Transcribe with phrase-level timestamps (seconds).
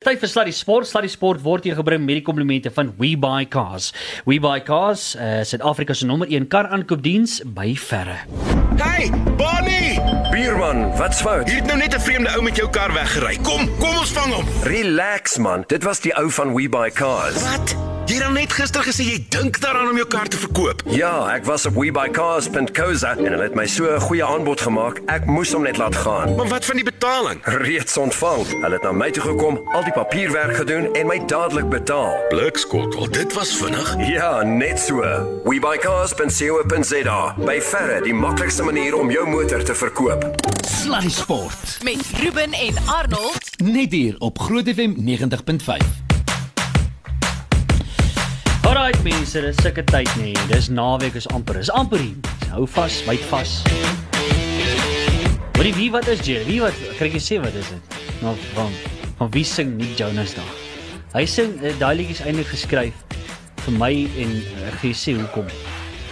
[0.00, 0.86] Tyd vir Sluddy Sport.
[0.88, 3.90] Sluddy Sport word hier gebring met die komplimente van WeBuyCars.
[4.24, 8.16] WeBuyCars, uh, Suid-Afrika se nommer 1 kar aankoopdiens by verre.
[8.80, 10.00] Hey, Bonnie!
[10.32, 11.44] Bierman, wat's fout?
[11.52, 13.36] Jy het nou net 'n vreemde ou met jou kar weggery.
[13.44, 14.48] Kom, kom ons vang hom.
[14.64, 17.44] Relax man, dit was die ou van We Buy Cars.
[17.44, 17.89] Wat?
[18.10, 20.80] Jy het dan net gister gesê jy dink daaraan om jou kar te verkoop.
[20.90, 24.98] Ja, ek was op webuycars.co.za en hulle het my so 'n goeie aanbod gemaak.
[25.06, 26.34] Ek moes hom net laat gaan.
[26.34, 27.38] Maar wat van die betaling?
[27.44, 28.42] Reeds ontvang.
[28.62, 32.18] Hulle het na my toe gekom, al die papierwerk gedoen en my dadelik betaal.
[32.28, 33.94] Blikskottel, dit was vinnig.
[33.98, 34.98] Ja, net so.
[35.44, 37.34] webuycars.co.za.
[37.38, 40.26] By verre die maklikste manier om jou motor te verkoop.
[40.66, 41.78] Sluddy Sport.
[41.82, 43.62] met Ruben en Arnold.
[43.62, 46.10] Net hier op Groot FM 90.5.
[48.70, 50.28] Alright mense, dis sulke tyd nê.
[50.30, 50.42] Nee.
[50.46, 51.56] Dis naweek is amper.
[51.58, 52.14] Is amper hier.
[52.52, 53.54] Hou vas, byt vas.
[55.56, 56.36] Hoorie, wie wat is jy?
[56.46, 57.96] Wie wat kyk jy sê wat is dit?
[58.22, 58.70] Nou van
[59.18, 60.52] van wie sing Nick Jonas daar?
[61.16, 63.02] Hy sing uh, daai liedjies eintlik geskryf
[63.64, 63.90] vir my
[64.22, 65.50] en uh, ek sê hoekom.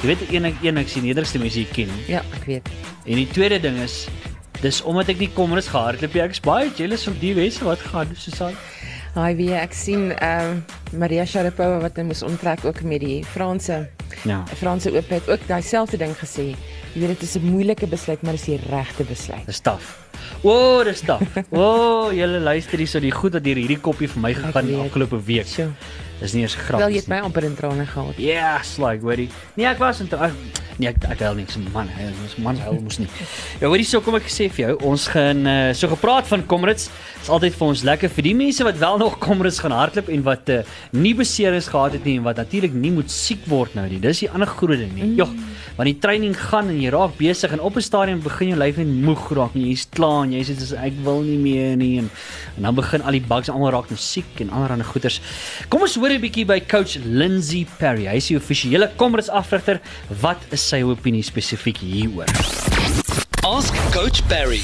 [0.02, 1.94] Jy weet een een ek sien nederigste mense jy ken.
[2.10, 2.74] Ja, ek weet.
[3.06, 4.08] En die tweede ding is
[4.64, 6.26] dis omdat ek nie kommerus gehardloop nie.
[6.26, 8.58] Ek is baie jealous van die mense wat gaan Susan.
[9.18, 10.60] Haai weer, ek sien ehm
[10.94, 13.88] Maria Sharapova wat nou moes onttrek ook met die Franse
[14.26, 14.42] Ja.
[14.58, 16.52] Franse oop het ook daai selfde ding gesê.
[16.94, 19.46] Jy weet dit is 'n moeilike besluit, maar dis die regte besluit.
[19.46, 19.98] Dis taaf.
[20.42, 21.22] O, oh, dis taaf.
[21.50, 24.66] O, oh, julle luister hier so die goed wat deur hierdie koppie vir my gegaan
[24.66, 25.46] die afgelope week.
[25.46, 25.70] So,
[26.20, 26.80] Dis nie eens grap.
[26.80, 28.16] wel jy het my amper in trane gehad.
[28.18, 29.28] Yes, like hoorie.
[29.56, 30.32] Nee, ek was in tra-
[30.78, 31.88] Nee, ek ek huil niks man.
[31.90, 33.08] Hy ons man huil mos nie.
[33.60, 36.88] Ja, hoorie, so kom ek sê vir jou, ons gaan uh, so gepraat van Comrades.
[37.20, 40.22] Is altyd vir ons lekker vir die mense wat wel nog Comrades gaan hardloop en
[40.22, 40.60] wat uh,
[40.94, 43.98] nie beserings gehad het nie en wat natuurlik nie moet siek word nou nie.
[43.98, 45.16] Dis die ander groot ding nie.
[45.18, 45.34] Jogg,
[45.80, 48.76] want die training gaan en jy raak besig en op 'n stadium begin jou lyf
[48.78, 51.98] net moeg raak en jy's klaar en jy sê dis ek wil nie meer nie
[51.98, 52.10] en,
[52.56, 55.20] en dan begin al die bugs almal raak nou siek en allerlei goeters.
[55.68, 58.06] Kom ons hoor 'n bietjie by coach Lindsay Perry.
[58.08, 59.80] Hy is die offisiële Comrades afrigter.
[60.22, 62.30] Wat is sy opinie spesifiek hieroor?
[63.44, 64.62] Ask Coach Barry.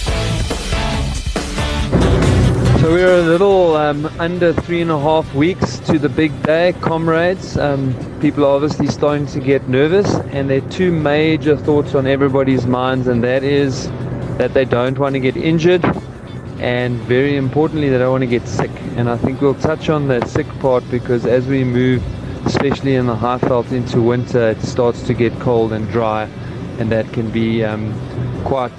[2.80, 6.72] So we're a little um, under three and a half weeks to the big day,
[6.80, 7.56] comrades.
[7.56, 12.06] Um, people are obviously starting to get nervous, and there are two major thoughts on
[12.06, 13.88] everybody's minds, and that is
[14.38, 15.82] that they don't want to get injured,
[16.60, 18.70] and very importantly, they don't want to get sick.
[18.96, 22.02] And I think we'll touch on the sick part because as we move,
[22.46, 26.24] especially in the high felt into winter, it starts to get cold and dry,
[26.78, 27.92] and that can be um,
[28.44, 28.72] quite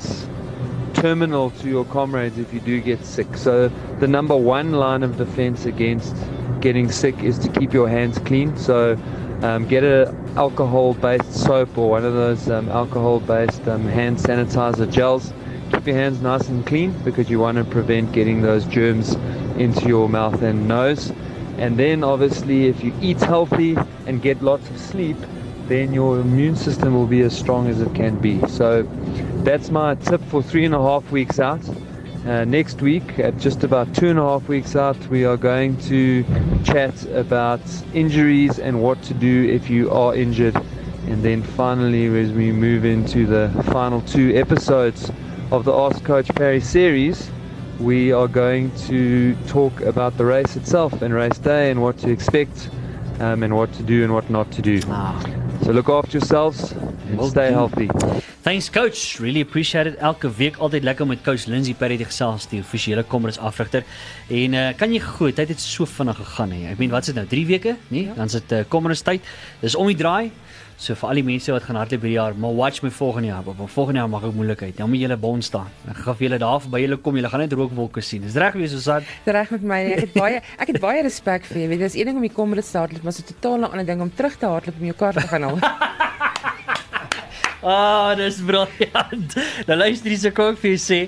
[0.93, 3.37] terminal to your comrades if you do get sick.
[3.37, 3.69] So
[3.99, 6.15] the number one line of defense against
[6.61, 8.55] getting sick is to keep your hands clean.
[8.57, 8.97] So
[9.41, 15.33] um, get a alcohol-based soap or one of those um, alcohol-based um, hand sanitizer gels.
[15.71, 19.15] Keep your hands nice and clean because you want to prevent getting those germs
[19.57, 21.11] into your mouth and nose.
[21.57, 25.17] And then obviously if you eat healthy and get lots of sleep,
[25.67, 28.45] then your immune system will be as strong as it can be.
[28.47, 28.83] So
[29.43, 31.61] that's my tip for three and a half weeks out.
[32.25, 35.77] Uh, next week, at just about two and a half weeks out, we are going
[35.77, 36.23] to
[36.63, 37.61] chat about
[37.93, 40.55] injuries and what to do if you are injured.
[41.07, 45.11] And then finally, as we move into the final two episodes
[45.51, 47.29] of the Ask Coach Perry series,
[47.79, 52.09] we are going to talk about the race itself and race day and what to
[52.09, 52.69] expect
[53.19, 54.81] um, and what to do and what not to do.
[54.87, 55.23] Ah.
[55.63, 57.89] So look after yourselves and stay healthy.
[58.45, 59.95] Thanks coach, really appreciate it.
[59.97, 63.81] Elke week altyd lekker om met coach Lindsay Perry te gesels, die offisiële Comrades afrigter.
[64.29, 66.59] En uh, kan jy glo, tyd het so vinnig gegaan hè.
[66.69, 67.23] Ek meen, wat is dit nou?
[67.31, 68.03] 3 weke, nee?
[68.05, 68.13] Ja.
[68.19, 69.25] Dan is dit uh, Comrades tyd.
[69.63, 70.29] Dis om die draai.
[70.77, 73.49] So vir al die mense wat gaan hardloop hierdie jaar, maar watch my volgende jaar.
[73.49, 74.77] Op volgende jaar mag ek moeilikheid.
[74.77, 75.73] Dan moet julle bond staan.
[75.89, 78.29] Ek gaan vir julle daar verby julle kom, julle gaan net rookwolke sien.
[78.29, 79.09] Dis reg wees Susan.
[79.25, 79.81] Dis reg met my.
[79.95, 81.71] Ek het baie ek het baie respek vir jou.
[81.73, 83.89] Weet jy, dis een ding om die komrade te hardloop, maar so 'n totaal ander
[83.89, 85.59] ding om terug te hardloop om jou kar te gaan haal.
[87.65, 89.31] Ah, dis briljant.
[89.65, 90.99] Nou luister hier, so kom ek vir jou sê,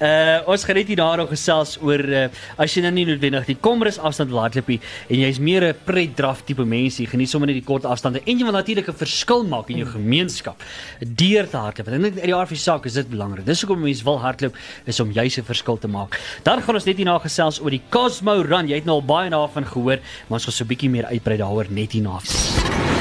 [0.00, 3.58] uh ons gaan net hier daaroor gesels oor uh, as jy nou nie noodwendig die
[3.60, 4.78] komrus afstand hardloop nie
[5.08, 8.22] en jy's meer 'n pret draf tipe mens, jy geniet sommer net die kort afstande
[8.24, 10.56] en jy wil natuurlik 'n verskil maak in jou gemeenskap
[11.00, 11.88] deur te hardloop.
[11.88, 13.44] Ek dink uit die aard van die saak is dit belangrik.
[13.44, 14.54] Dis hoekom mense wil hardloop
[14.86, 16.20] is om juis 'n verskil te maak.
[16.42, 18.68] Dan gaan ons net hierna gesels oor die Cosmo Run.
[18.68, 19.98] Jy het nou al baie daarvan gehoor,
[20.28, 22.20] maar ons gaan so 'n bietjie meer uitbrei daaroor net hierna.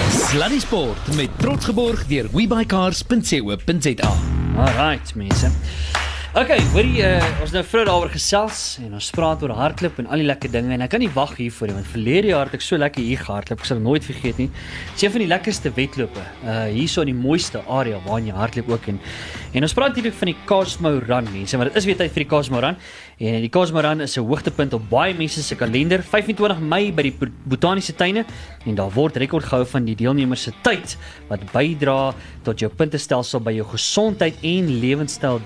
[0.09, 4.11] Sluddy Sport met trots geborg deur webuycars.co.za.
[4.57, 6.08] Alright, mense.
[6.37, 10.21] Okay, hoorie, uh, ons nou vroeër daaroor gesels en ons praat oor hardloop en al
[10.21, 12.61] die lekker dinge en ek kan nie wag hiervoor nie want verlede jaar het ek
[12.61, 14.45] so lekker hier gehardloop, ek sal nooit vergeet nie.
[14.51, 16.25] Dit is een van die lekkerste wedlope.
[16.45, 19.01] Uh hierso in die mooiste area waar jy hardloop ook en
[19.57, 22.21] en ons praat natuurlik van die Cosmo Run mense, maar dit is weer tyd vir
[22.21, 22.77] die Cosmo Run.
[23.17, 27.09] En die Cosmo Run is 'n hoogtepunt op baie mense se kalender, 25 Mei by
[27.09, 27.15] die
[27.49, 28.25] Botaniese Tuine
[28.65, 30.95] en daar word rekord gehou van die deelnemers se tyd
[31.27, 35.41] wat bydra tot jou puntestelsel by jou gesondheid en lewenstyl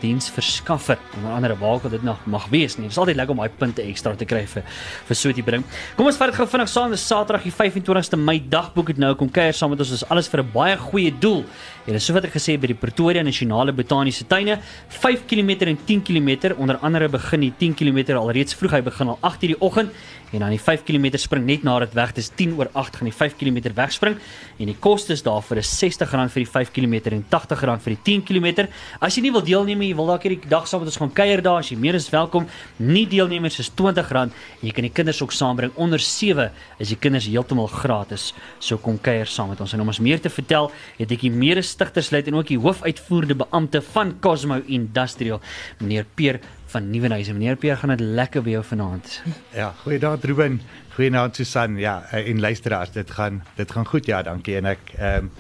[0.84, 0.98] diensverskaffer.
[1.18, 2.84] Onder andere waar al dit nog mag wees nie.
[2.84, 4.64] Dit is altyd lekker om daai punte ekstra te kry vir
[5.08, 5.64] vir so 'n tipe ding.
[5.96, 6.92] Kom ons vat dit gou vinnig saam.
[6.92, 8.40] Dis Saterdag die 25ste Mei.
[8.50, 9.90] Dagboek het nou kom kuier saam met ons.
[9.90, 11.46] Dis alles vir 'n baie goeie doel.
[11.86, 14.60] Dis so wat ek gesê by die Pretoria Nasionale Botaniese Tuine,
[14.90, 18.72] 5 km en 10 km onder andere begin die 10 km alreeds vroeg.
[18.72, 19.92] Hy begin al 8:00 die oggend
[20.34, 22.14] en dan die 5 km spring net na dit weg.
[22.18, 24.18] Dis 10 oor 8 gaan die 5 km wegspring
[24.58, 28.24] en die kostes daarvoor is R60 vir die 5 km en R80 vir die 10
[28.28, 28.68] km.
[29.00, 31.44] As jy nie wil deelneem nie, wil dalk hierdie dag saam met ons gaan kuier
[31.46, 32.48] daar, as jy meer as welkom.
[32.80, 35.74] Nie deelnemers is R20 en jy kan die kinders ook saambring.
[35.78, 36.50] Onder 7
[36.82, 38.32] is die kinders heeltemal gratis.
[38.60, 41.34] So kom kuier saam met ons en om ons meer te vertel, het ek die
[41.34, 45.42] mede stigterslid en ook die hoofuitvoerende beampte van Cosmo Industrial,
[45.80, 46.42] meneer Peer
[46.74, 47.38] van Nieuwenhuizen.
[47.38, 49.22] Meneer Peer, gaan dit lekker by jou vanaand?
[49.54, 50.62] Ja, goeiedag Ruben.
[50.96, 51.78] Goeienaand Susan.
[51.78, 54.56] Ja, en luisteraars, dit gaan dit gaan goed ja, dankie.
[54.58, 55.32] En ek ehm um,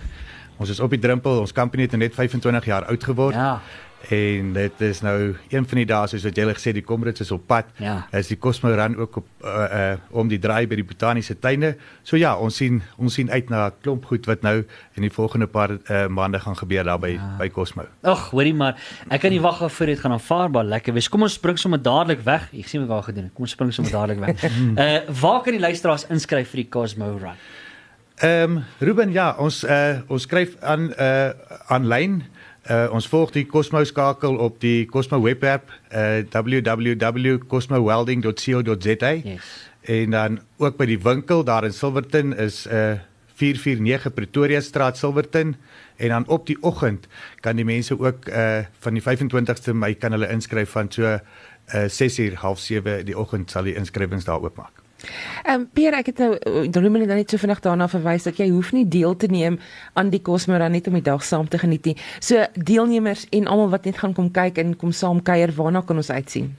[0.61, 1.39] ons is op die drempel.
[1.41, 3.35] Ons company het net 25 jaar oud geword.
[3.35, 3.61] Ja.
[4.09, 7.23] En dit is nou een van die dae soos wat jy gele gesê die Comrades
[7.23, 7.69] is op pad.
[7.79, 8.01] Ja.
[8.11, 11.73] Is die Cosmo Run ook op uh, uh om die draai by die botaniese tuine.
[12.03, 14.65] So ja, ons sien ons sien uit na 'n klomp goed wat nou
[14.95, 17.35] in die volgende paar uh, maande gaan gebeur daar by ja.
[17.39, 17.85] by Cosmo.
[18.01, 18.75] Ag, hoorie maar,
[19.09, 21.09] ek kan nie wag voor dit gaan aanvaarbaar lekker wees.
[21.09, 22.49] Kom ons spring sommer dadelik weg.
[22.53, 23.33] Ek sien wat daar gedoen het.
[23.33, 24.43] Kom ons spring sommer dadelik weg.
[24.43, 27.39] uh waar kan die luisteraars inskryf vir die Cosmo Run?
[28.19, 31.31] Ehm um, Ruben, ja, ons uh ons skryf aan uh
[31.67, 32.23] aanlyn
[32.71, 39.11] Uh ons volg die Cosmo skakel op die Cosmo webwerf uh www.cosmowelding.co.za.
[39.11, 39.43] Yes.
[39.81, 42.93] En dan ook by die winkel daar in Silverton is uh
[43.33, 45.55] 449 Pretoria Straat Silverton
[45.95, 47.07] en dan op die oggend
[47.41, 51.19] kan die mense ook uh van die 25ste Mei kan hulle inskryf van so uh
[51.67, 54.82] 6:30 half 7 die oggend sal die inskrywings daar oopmaak.
[55.43, 58.37] Ehm um, Pierre, ek het nou Dromel het nou net so vinnig daarna verwys dat
[58.39, 59.59] jy hoef nie deel te neem
[59.93, 61.97] aan die Cosmora net om die dag saam te geniet nie.
[62.19, 65.97] So deelnemers en almal wat net gaan kom kyk en kom saam kuier, waarna kan
[65.99, 66.53] ons uitsien?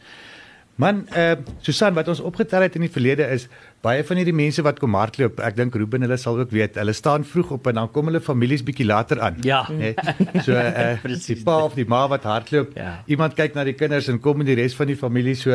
[0.76, 3.44] Man, eh uh, Susan, wat ons opgetel het in die verlede is
[3.84, 6.92] baie van hierdie mense wat kom hardloop, ek dink Ruben hulle sal ook weet, hulle
[6.92, 9.36] staan vroeg op en dan kom hulle families bietjie later aan.
[9.46, 9.60] Ja.
[9.70, 9.94] Nee,
[10.42, 13.02] so eh uh, die pa of die ma wat hardloop, Ja.
[13.06, 15.50] iemand kyk na die kinders en kom en die res van die familie so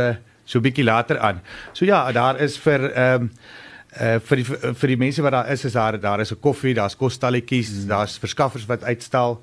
[0.50, 1.42] so bietjie later aan.
[1.74, 3.32] So ja, daar is vir ehm um,
[3.90, 6.74] uh vir die vir die mense wat daar is is daar daar is 'n koffie,
[6.74, 7.88] daar's kosstalletjies, mm.
[7.88, 9.42] daar's verskaffers wat uitstal.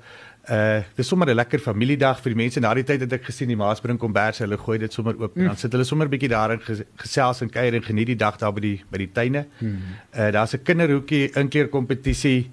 [0.49, 2.59] Uh dis sommer 'n lekker familiedag vir die mense.
[2.59, 5.35] Na die tyd het ek gesien die Maasbrink kombers, hulle gooi dit sommer oop.
[5.35, 5.45] Mm.
[5.45, 8.53] Dan sit hulle sommer bietjie daarin ges, gesels en kuier en geniet die dag daar
[8.53, 9.45] by die by die tuine.
[9.59, 9.77] Mm.
[10.15, 12.51] Uh daar's 'n kinderhoekie inkleer kompetisie.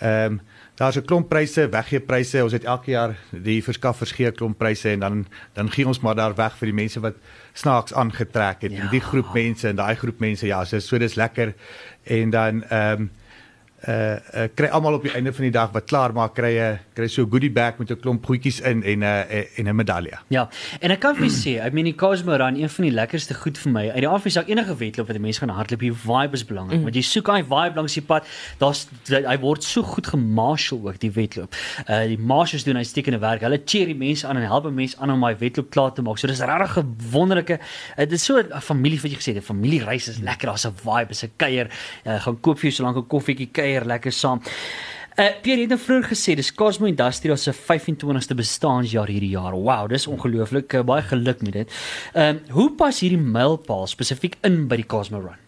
[0.00, 0.40] Ehm um,
[0.74, 2.42] daar's 'n klomp pryse, weggee pryse.
[2.42, 6.00] Ons het elke jaar die verskaffers gee 'n klomp pryse en dan dan gee ons
[6.00, 7.14] maar daar weg vir die mense wat
[7.52, 8.72] snaaks aangetrek het.
[8.72, 8.82] Ja.
[8.82, 8.90] Ja.
[8.90, 11.54] Die groep mense en daai groep mense, ja, so so dis lekker.
[12.02, 13.10] En dan ehm um,
[13.88, 16.78] uh, uh kry almal op die einde van die dag wat klaar maak kry 'n
[16.94, 19.76] kry so 'n goodie bag met 'n klomp goedjies in en 'n uh, en 'n
[19.76, 20.18] medalje.
[20.28, 20.48] Ja,
[20.80, 23.34] en ek kan vir julle sê, ek meen die Cosmo Run, een van die lekkerste
[23.34, 23.90] goed vir my.
[23.90, 26.78] Uit die afsak enige wedloop wat 'n mens gaan hardloop, die vibe is belangrik.
[26.78, 26.82] Mm.
[26.82, 28.26] Want jy soek daai vibe langs die pad.
[28.58, 31.54] Daar's hy word so goed gemarshal ook die wedloop.
[31.88, 33.40] Uh die marshals doen uitstekende werk.
[33.40, 36.18] Hulle cheer die mense aan en help mense aan om daai wedloop klaar te maak.
[36.18, 37.58] So dis regtig 'n wonderlike
[37.96, 40.46] dit is so 'n familie wat jy gesê het, 'n familiereis is lekker.
[40.46, 41.70] Daar's 'n vibe, is 'n kuier.
[42.04, 44.42] Uh, gaan koop vir jou so lank 'n koffietjie kuier lekker saam.
[45.16, 49.52] Uh Pierre het nou vroeër gesê dis Cosmo Industrial se 25ste bestaanjaar hierdie jaar.
[49.52, 50.72] Wow, dis ongelooflik.
[50.72, 51.78] Uh, baie geluk met dit.
[52.14, 55.40] Ehm uh, hoe pas hierdie mylpaal spesifiek in by die Cosmo Run?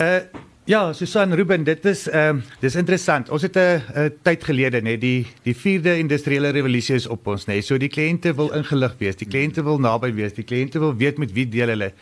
[0.00, 0.20] Uh
[0.66, 3.28] ja, Susan Ruben, dit is ehm uh, dis interessant.
[3.30, 7.44] Ons het 'n uh, tyd gelede nê die die 4de industriële revolusie is op ons
[7.46, 7.60] nê.
[7.60, 11.18] So die kliënte wil ingelig wees, die kliënte wil naby wees, die kliënte wil weet
[11.18, 11.92] met wie deel hulle.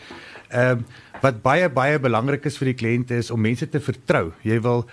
[0.51, 0.85] Ehm um,
[1.25, 4.31] wat baie baie belangrik is vir die kliënte is om mense te vertrou.
[4.45, 4.85] Jy wil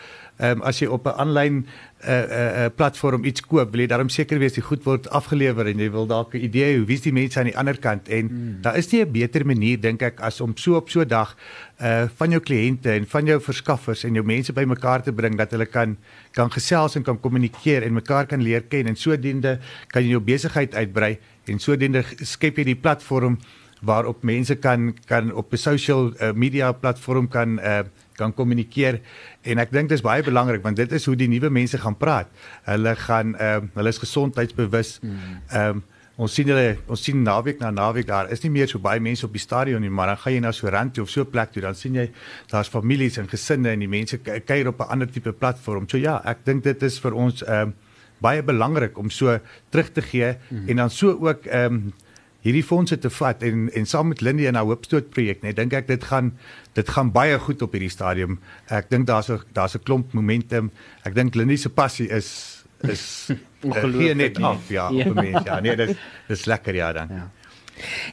[0.42, 3.72] ehm um, as jy op 'n aanlyn 'n uh, 'n uh, uh, platform iets koop,
[3.72, 6.78] wil jy daarom seker wees die goed word afgelewer en jy wil dalk 'n idee
[6.78, 8.62] hoe wie's die mense aan die ander kant en mm.
[8.62, 11.36] daar is nie 'n beter manier dink ek as om so op so 'n dag
[11.82, 15.52] uh van jou kliënte en van jou verskaffers en jou mense bymekaar te bring dat
[15.52, 15.98] hulle kan
[16.32, 20.22] kan gesels en kan kommunikeer en mekaar kan leer ken en sodoende kan jy jou
[20.22, 23.38] besigheid uitbrei en sodoende skep jy die platform
[23.82, 27.80] waarop mense kan kan op 'n social uh, media platform kan uh
[28.16, 29.00] kan kommunikeer
[29.42, 32.28] en ek dink dis baie belangrik want dit is hoe die nuwe mense gaan praat.
[32.68, 35.00] Hulle gaan ehm uh, hulle is gesondheidsbewus.
[35.02, 35.84] Ehm um,
[36.22, 39.26] ons sien hulle ons sien naweek na naweek daar is nie meer so baie mense
[39.26, 41.22] op die stadion nie, maar dan gaan jy na so 'n rand toe of so
[41.22, 42.12] 'n plek toe, dan sien jy
[42.52, 45.90] daar's families en gesinne en die mense kuier op 'n ander tipe platform.
[45.90, 47.74] So ja, ek dink dit is vir ons ehm um,
[48.22, 50.70] baie belangrik om so terug te gee mm.
[50.70, 51.94] en dan so ook ehm um,
[52.42, 55.74] hierdie fondse te vat en en saam met Lindy en haar hoopstoot projek, net dink
[55.74, 56.32] ek dit gaan
[56.74, 58.40] dit gaan baie goed op hierdie stadium.
[58.70, 60.72] Ek dink daar's 'n daar's 'n klomp momentum.
[61.06, 64.46] Ek dink Lindy se passie is is eh, Ongelooflik, gee net nee.
[64.46, 65.06] af ja, Ja.
[65.10, 65.46] op 'n mens.
[65.46, 67.08] Ja, nee, dit dis lekker ja dan.
[67.10, 67.30] Ja.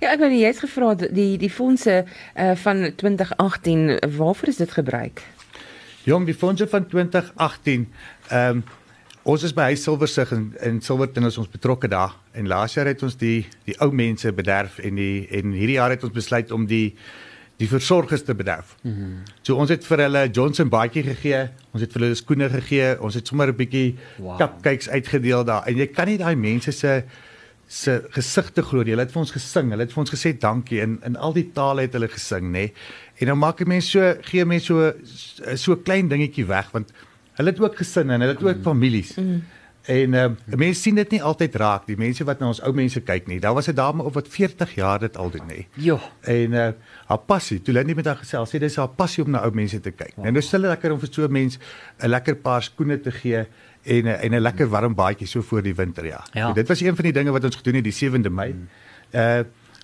[0.00, 2.04] Ja, ek weet nie, jy het gevra die die fondse
[2.36, 5.22] uh, van 2018, waarvoor is dit gebruik?
[6.08, 7.88] Jong, die fondse van 2018.
[8.28, 8.64] Ehm um,
[9.28, 12.88] ons is by Huis Silversig in in Silverton is ons betrokke daar en laas jaar
[12.88, 16.52] het ons die die ou mense bederf en die en hierdie jaar het ons besluit
[16.54, 16.96] om die
[17.58, 18.76] die versorgers te bederf.
[18.82, 19.14] Mm -hmm.
[19.42, 23.14] So ons het vir hulle Johnson baadjie gegee, ons het vir hulle skoene gegee, ons
[23.14, 24.38] het sommer 'n bietjie Wow.
[24.38, 27.04] cupcakes uitgedeel daar en jy kan nie daai mense se
[27.66, 28.84] se gesigte glo.
[28.84, 31.50] Hulle het vir ons gesing, hulle het vir ons gesê dankie in in al die
[31.52, 32.72] tale het hulle gesing, nê.
[33.20, 34.92] En dan maak 'n mens so gee mense so
[35.54, 36.92] so 'n klein dingetjie weg want
[37.38, 38.66] hulle het ook gesinne en hulle het ook mm.
[38.66, 39.14] families.
[39.16, 39.42] Mm.
[39.88, 40.24] En uh,
[40.60, 43.38] mense sien dit nie altyd raak die mense wat na ons ou mense kyk nie.
[43.40, 45.64] Daar was 'n dame op wat 40 jaar dit al doen nê.
[45.80, 45.96] Jo.
[46.20, 46.68] En uh
[47.08, 49.80] haar passie, toe nie met haar gesels, sê dis haar passie om na ou mense
[49.80, 50.12] te kyk.
[50.16, 50.26] Wow.
[50.26, 51.58] En is hulle lekker om vir so 'n mens
[52.02, 53.46] 'n lekker paar skoene te gee
[53.84, 56.24] en 'n en 'n lekker warm baadjie so voor die winter ja.
[56.32, 56.48] Ja.
[56.48, 58.54] So, dit was een van die dinge wat ons gedoen het die 7de Mei.
[59.14, 59.40] Uh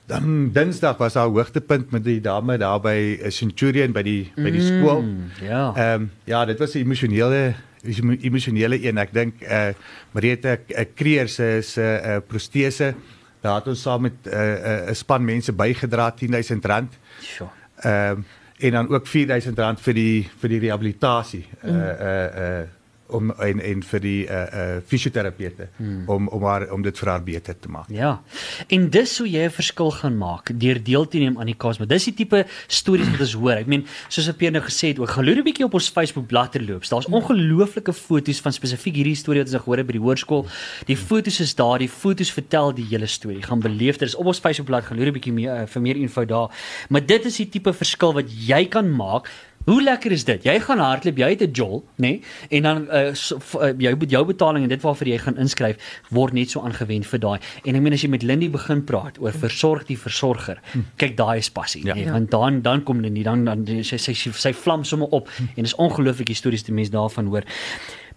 [0.07, 4.51] dan Dinsdag was haar hoogtepunt met die dame daar by eh, Centurion by die by
[4.53, 5.03] die skool.
[5.03, 5.73] Mm, ja.
[5.75, 8.99] Ehm um, ja, dit was 'n emosionele emo- emosionele een.
[8.99, 9.75] Ek dink eh uh,
[10.13, 12.95] Mariette uh, Kreer se se uh, protese
[13.41, 16.99] daar het ons saam met 'n uh, 'n uh, span mense bygedra R10000.
[17.21, 17.49] Sjoe.
[17.77, 18.25] Ehm um,
[18.59, 21.47] en dan ook R4000 vir die vir die rehabilitasie.
[21.61, 22.67] Eh uh, eh uh, uh,
[23.07, 26.09] om en en vir die eh uh, uh, fisioterapeute hmm.
[26.09, 27.89] om om haar om dit vir haar beter te maak.
[27.89, 28.23] Ja.
[28.69, 31.87] En dis hoe jy 'n verskil gaan maak deur deel te neem aan die Cosmo.
[31.87, 33.57] Dis die tipe stories wat ons hoor.
[33.57, 36.27] Ek meen, soos op nou gesê het, ook gaan loer 'n bietjie op ons Facebook
[36.27, 36.89] bladsy loops.
[36.89, 40.47] Daar's ongelooflike foto's van spesifiek hierdie storie wat ons nou gehoor het by die hoërskool.
[40.87, 43.43] Die foto's is daar, die foto's vertel die hele storie.
[43.43, 45.83] Gaan beleef dit is op ons Facebook bladsy gaan loer 'n bietjie meer uh, vir
[45.83, 46.51] meer info daar.
[46.89, 49.29] Maar dit is die tipe verskil wat jy kan maak
[49.65, 50.43] Hoe lekker is dit?
[50.45, 52.01] Jy gaan hardloop, jy het 'n jol, nê?
[52.09, 52.23] Nee?
[52.51, 55.77] En dan uh, so, uh jou jou betaling en dit waarvoor jy gaan inskryf
[56.11, 57.39] word net so aangewend vir daai.
[57.65, 60.61] En ek meen as jy met Lindy begin praat oor versorg die versorger.
[60.97, 61.95] Kyk, daai is passie, Ja.
[61.95, 62.11] nee?
[62.11, 65.63] Want dan dan kom Lindy, dan dan sy sy sy, sy vlam sommer op en
[65.63, 67.43] dis ongelooflik die stories wat mense daarvan hoor.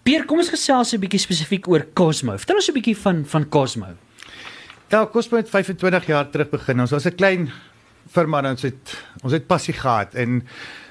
[0.02, 2.36] Pier, kom ons gesels 'n bietjie spesifiek oor Cosmo.
[2.36, 3.86] Vertel ons 'n bietjie van van Cosmo.
[4.90, 6.80] Ja, Cosmo het 25 jaar terug begin.
[6.80, 7.50] Ons was 'n klein
[8.10, 10.42] firma en ons het ons het passie gehad en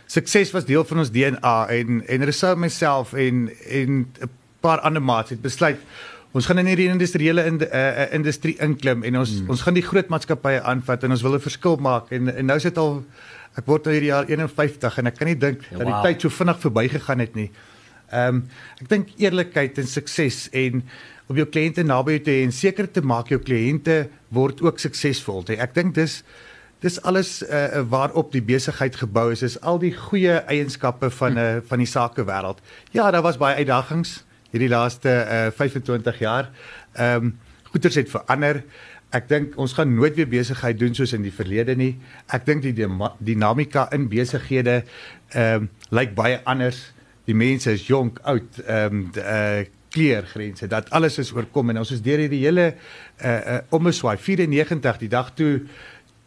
[0.08, 5.04] sukses was deel van ons DNA en en Resou myself en en 'n paar ander
[5.04, 5.80] maats het besluit
[6.32, 9.50] ons gaan in hierdie industriële in, uh, industrie inklim en ons hmm.
[9.50, 12.58] ons gaan die groot maatskappye aanvat en ons wil 'n verskil maak en en nou
[12.58, 13.04] is dit al
[13.58, 16.04] ek word nou hierdie jaar 51 en ek kan nie dink Ja, dat die wow.
[16.06, 17.52] tyd so vinnig verbygegaan het nie.
[18.12, 18.44] Ehm um,
[18.82, 20.84] ek dink eerlikheid en sukses en
[21.28, 24.80] om jou kliënte naby jou te hê en seker te maak jou kliënte word ook
[24.80, 25.44] suksesvol.
[25.58, 26.22] Ek dink dis
[26.80, 29.42] dis alles uh, waarop die besigheid gebou is.
[29.42, 32.62] Is al die goeie eienskappe van 'n uh, van die sakewêreld.
[32.92, 36.50] Ja, daar was baie uitdagings hierdie laaste uh, 25 jaar.
[36.94, 38.64] Ehm um, goeders het verander.
[39.10, 41.98] Ek dink ons gaan nooit weer besigheid doen soos in die verlede nie.
[42.32, 42.74] Ek dink die
[43.20, 44.84] dinamika in besighede
[45.30, 46.94] ehm um, lyk baie anders.
[47.28, 49.66] Die mense is jonk, oud, ehm um, uh
[49.98, 50.68] kleurgrense.
[50.68, 52.74] Dat alles is oorkom en ons is deur hierdie hele
[53.24, 55.54] uh uh ommeswaai 94 die dag toe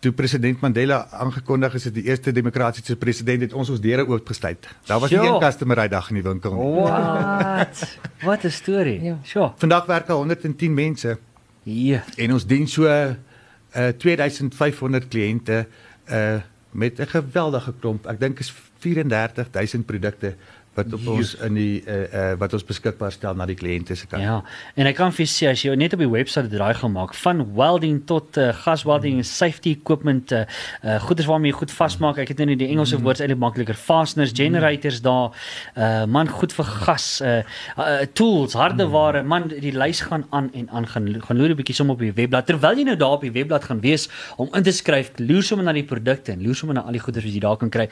[0.00, 4.69] toe president Mandela aangekondig is as die eerste demokratiese president het ons ons deure oopgesluit.
[4.88, 6.69] Daar was nie een customer daai dag in die winkel nie.
[6.80, 7.83] Wat?
[8.28, 9.00] Wat 'n storie.
[9.02, 9.19] Ja.
[9.25, 9.52] Sjoe.
[9.57, 11.19] Vandag werk daar 110 mense
[11.62, 12.02] Ja.
[12.16, 15.66] en ons dien so uh 2500 kliënte
[16.11, 16.40] uh
[16.73, 18.07] met 'n geweldige klomp.
[18.07, 20.35] Ek dink is 34000 produkte
[20.75, 24.07] wat op ons in die uh, uh wat ons beskikbaar stel na die kliënte se
[24.07, 24.23] kant.
[24.23, 24.37] Ja,
[24.79, 28.00] en ek kan vir sê as jy net op die webwerf draai gemaak van welding
[28.07, 30.45] tot uh, gas welding en safety equipment uh,
[30.85, 32.21] uh goeders waarmee jy goed vasmaak.
[32.23, 33.79] Ek het nou nie die Engelse woord is eintlik makliker.
[33.79, 35.35] Fasteners, generators daar.
[35.75, 37.41] Uh man goed vir gas, uh,
[37.77, 39.25] uh tools, hardeware.
[39.27, 42.12] Man die lys gaan aan en aan gaan gaan loer 'n bietjie som op die
[42.12, 42.47] webblad.
[42.47, 45.65] Terwyl jy nou daar op die webblad gaan wees om in te skryf, loer sommer
[45.65, 47.89] na die produkte en loer sommer na al die goeders wat jy daar kan kry.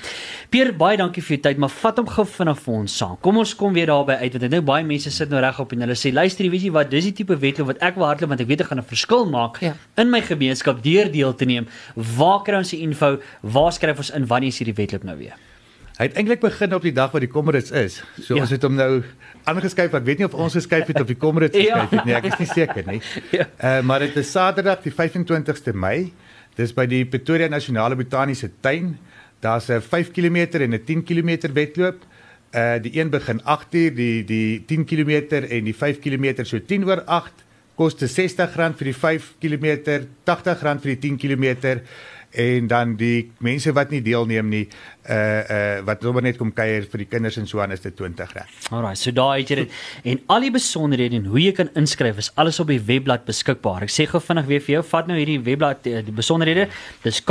[0.51, 3.17] Pier, baie dankie vir jou tyd, maar vat hom gou vinnig vir ons saam.
[3.25, 5.81] Kom ons kom weer daarby uit want ek dink baie mense sit nou regop en
[5.87, 8.45] hulle sê luister, weet jy wat, dis die tipe wedloop wat ek wil hardloop want
[8.45, 9.75] ek weet ek gaan 'n verskil maak Ja.
[9.97, 11.67] in my gemeenskap deur deel te neem.
[11.97, 13.19] Waar kry ons die info?
[13.43, 15.35] Waar skryf ons in wanneer is hierdie wedloop nou weer?
[15.99, 18.03] Hy het eintlik begin op die dag wat die Comrades is.
[18.23, 18.37] So Ja.
[18.37, 18.41] ja.
[18.43, 19.03] ons het hom nou
[19.45, 19.95] aangeskuif.
[19.95, 21.75] Ek weet nie of ons geskuif het of die Comrades Ja.
[21.81, 22.15] geskuif het nie.
[22.15, 23.01] Ek is nie seker nie.
[23.33, 23.47] Ja.
[23.63, 26.13] Uh, maar dit is Saterdag die 25ste Mei.
[26.57, 28.99] Dis by die Pretoria Nasionale Botaniese Tuin.
[29.41, 31.97] Daar's 'n 5 km en 'n 10 km wedloop.
[32.49, 36.87] Uh die een begin 8uur, die die 10 km en die 5 km so 10
[36.89, 37.45] oor 8
[37.79, 39.67] koste R60 vir die 5 km,
[40.27, 41.45] R80 vir die 10 km
[42.31, 44.65] en dan die mense wat nie deelneem nie,
[45.09, 47.97] uh uh wat sommer net kom kuier vir die kinders en so aan is dit
[47.97, 48.43] R20.
[48.71, 49.79] Alraai, so daar het jy dit.
[50.13, 53.87] En al die besonderhede en hoe jy kan inskryf is alles op die webblad beskikbaar.
[53.89, 56.69] Ek sê gou vinnig weer vir jou, vat nou hierdie webblad die besonderhede.
[57.05, 57.23] Dis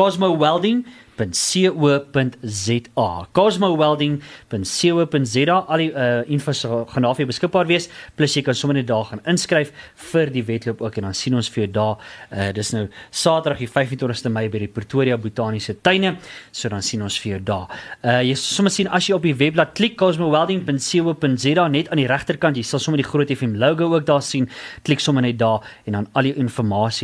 [1.17, 3.27] cosmowelding.co.za.
[3.33, 5.65] cosmowelding.co.za.
[5.67, 7.85] Al die uh, info sal gaan daar vir jou beskikbaar wees.
[8.15, 9.69] Plus jy kan sommer net daar gaan inskryf
[10.11, 11.95] vir die wedloop ook en dan sien ons vir jou daar.
[12.31, 16.11] Uh, dis nou Saterdag die 25ste Mei by die Pretoria Botaniese Tuine.
[16.51, 17.67] So dan sien ons vir jou daar.
[18.03, 22.57] Uh jy sommer sien as jy op die webblad klik cosmowelding.co.za net aan die regterkant,
[22.57, 24.45] jy sal sommer die Groot FM logo ook daar sien.
[24.87, 26.55] Klik sommer net daar en dan al die inligting,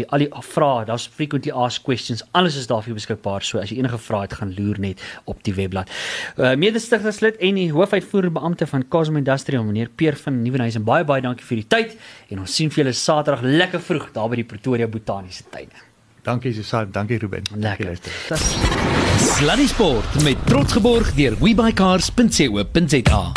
[0.10, 3.44] al die vrae, daar's frequently asked questions, alles is daar vir jou beskikbaar.
[3.46, 5.90] So as jy enige vrae het, gaan loer net op die webblad.
[6.38, 11.22] Uh mede-stigterslid en die hoofuitvoerende beampte van Cosmo Industrial, meneer Peer van Nieuwenhuizen, baie baie
[11.24, 11.98] dankie vir die tyd
[12.30, 15.90] en ons sien vir julle Saterdag lekker vroeg daar by die Pretoria Botaniese Tuine.
[16.24, 17.44] Dankie Susan, dankie Ruben.
[17.44, 17.86] Dankie Lekker.
[17.86, 18.12] luister.
[19.20, 23.32] Sluddy Sport met trots geborg deur webycars.co.za.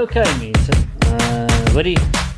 [0.00, 0.72] Okay mense.
[1.04, 2.29] Uh hoorie.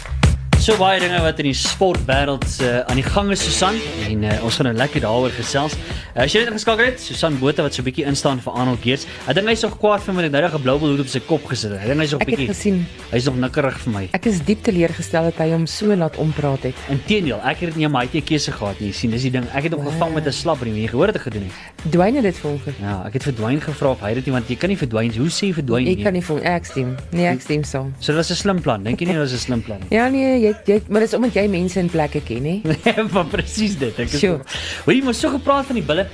[0.63, 3.75] So baie dinge wat in die sportwêreld uh, aan die gang is Susan
[4.07, 5.73] en uh, ons gaan nou lekker daaroor gesels.
[6.15, 8.79] Uh, as jy net geskakel het, Susan Botha wat so 'n bietjie instaan vir Arnold
[8.85, 9.03] Geers.
[9.27, 11.19] Ek dink hy's nog kwaad vir my dat hy nou 'n blou hoed op sy
[11.27, 11.81] kop gesit het.
[11.83, 12.87] Ek dink hy's nog Ek het bietjie gesien.
[13.11, 14.05] Hy's nog nikkerig vir my.
[14.15, 16.77] Ek is diep teleurgestel dat hy hom so laat ompraat het.
[16.89, 18.87] Inteendeel, ek het dit nie hy nie 'n keuse gehad nie.
[18.89, 19.45] Jy sien, dis die ding.
[19.53, 20.77] Ek het hom gevang met 'n slap ring.
[20.77, 21.91] Jy gehoor wat ek gedoen het.
[21.91, 22.61] Dwayne het dit vir hom.
[22.81, 25.11] Ja, ek het verdwyn gevra of hy dit nie want jy kan nie verdwyn.
[25.17, 26.05] Hoe sê jy verdwyn Ek nie?
[26.05, 26.95] kan nie vir ek stem.
[27.11, 27.93] Nee, ek stem saam.
[27.99, 28.85] So dit was 'n slim plan.
[28.85, 29.89] Dink jy nie dit was 'n slim plan nie?
[29.91, 32.77] Ja nee, jy jy maar dis omdat jy mense in plekke ken, hè.
[33.15, 33.99] maar presies dit.
[34.05, 34.23] Ek is.
[34.23, 36.09] Hoor jy mos so gepraat van die bulle.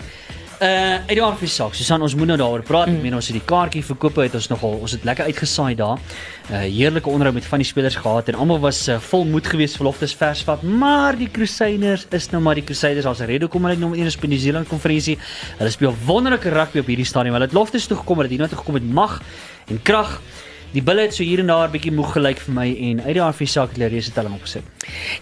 [0.59, 1.75] Uh uit die aard van die saak.
[1.79, 2.89] Susan, ons moet nou daaroor praat.
[2.91, 2.97] Mm.
[2.99, 6.01] Ek meen ons het die kaartjie verkoop het ons nogal ons het lekker uitgesaai daar.
[6.49, 9.79] Uh heerlike onderhoud met van die spelers gehad en almal was uh, vol moed geweest
[9.79, 13.07] vir Loftus Versvat, maar die Crusaders is nou maar die Crusaders.
[13.07, 15.15] Ons red hoekom hulle nommer 1 is by die Zeeland konferensie.
[15.61, 17.39] Hulle speel wonderlike rugby op hierdie stadium.
[17.39, 19.21] Hulle het Loftus toe gekom, hulle het hier nou toe gekom met mag
[19.71, 20.19] en krag.
[20.69, 23.15] Die bulle het so hier en daar 'n bietjie moeg gelyk vir my en uit
[23.15, 24.63] die die saak het hulle reeds telling opgesit.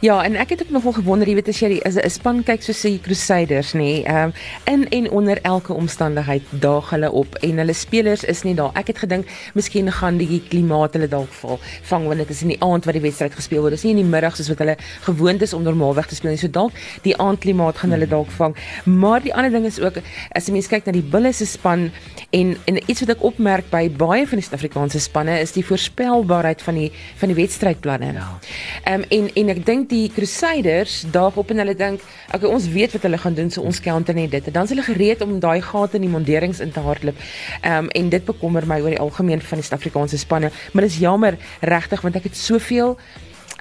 [0.01, 2.63] Ja, en ek het ook nogal gewonder, jy weet as jy as 'n span kyk
[2.63, 4.33] soos die Crusaders, nê, ehm
[4.65, 8.71] in en onder elke omstandigheid daag hulle op en hulle spelers is nie daar.
[8.75, 12.49] Ek het gedink miskien gaan die klimaat hulle dalk val vang want dit is in
[12.49, 13.71] die aand wat die wedstryd gespeel word.
[13.71, 16.39] Dis nie in die middag soos wat hulle gewoond is om normaalweg te speel nie.
[16.39, 18.57] So dalk die aandklimaat gaan hulle dalk vang.
[18.85, 21.91] Maar die ander ding is ook as jy mens kyk na die Bulle se span
[22.31, 26.63] en en iets wat ek opmerk by baie van die Suid-Afrikaanse spanne is die voorspelbaarheid
[26.63, 28.13] van die van die wedstrydplanne.
[28.13, 28.39] Ja.
[28.85, 32.01] Ehm en en ek dink die Crusaders daag op en hulle dink,
[32.35, 34.47] okay, ons weet wat hulle gaan doen, so ons counter net dit.
[34.47, 37.17] En dan is hulle gereed om daai gate in die monderings in te hardloop.
[37.61, 40.99] Ehm um, en dit bekommer my oor die algemeen van die Suid-Afrikaanse spanne, maar dis
[40.99, 42.97] jammer regtig want ek het soveel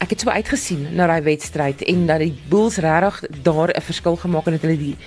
[0.03, 4.15] ek het so uitgesien na daai wedstryd en dat die Bulls regtig daar 'n verskil
[4.15, 4.97] gemaak het en dat hulle die